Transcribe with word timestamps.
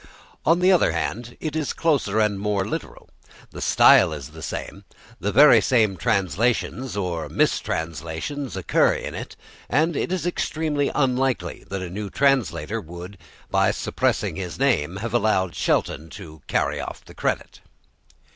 On 0.47 0.61
the 0.61 0.71
other 0.71 0.93
hand, 0.93 1.37
it 1.39 1.55
is 1.55 1.73
closer 1.73 2.19
and 2.19 2.39
more 2.39 2.65
literal, 2.65 3.07
the 3.51 3.61
style 3.61 4.11
is 4.13 4.29
the 4.29 4.41
same, 4.41 4.83
the 5.19 5.31
very 5.31 5.61
same 5.61 5.95
translations, 5.95 6.97
or 6.97 7.29
mistranslations, 7.29 8.57
occur 8.57 8.95
in 8.95 9.13
it, 9.13 9.35
and 9.69 9.95
it 9.95 10.11
is 10.11 10.25
extremely 10.25 10.89
unlikely 10.95 11.65
that 11.69 11.83
a 11.83 11.89
new 11.91 12.09
translator 12.09 12.81
would, 12.81 13.15
by 13.51 13.69
suppressing 13.69 14.37
his 14.37 14.57
name, 14.57 14.95
have 14.95 15.13
allowed 15.13 15.53
Shelton 15.53 16.09
to 16.17 16.41
carry 16.47 16.79
off 16.79 17.05
the 17.05 17.13
credit. 17.13 17.61